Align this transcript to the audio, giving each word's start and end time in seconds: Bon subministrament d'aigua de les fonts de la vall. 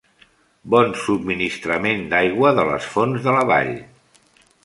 Bon 0.73 0.95
subministrament 1.01 2.01
d'aigua 2.13 2.55
de 2.61 2.65
les 2.71 2.89
fonts 2.97 3.27
de 3.27 3.35
la 3.39 3.47
vall. 3.53 3.73